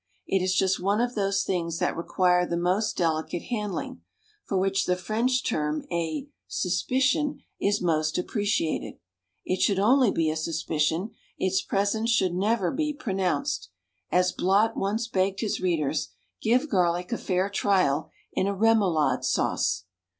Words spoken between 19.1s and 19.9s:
sauce."